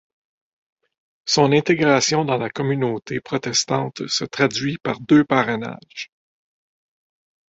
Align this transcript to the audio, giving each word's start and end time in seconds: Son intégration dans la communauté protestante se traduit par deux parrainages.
Son 1.25 1.51
intégration 1.51 2.25
dans 2.25 2.39
la 2.39 2.49
communauté 2.49 3.19
protestante 3.21 4.07
se 4.07 4.25
traduit 4.25 4.79
par 4.79 4.99
deux 4.99 5.23
parrainages. 5.23 6.09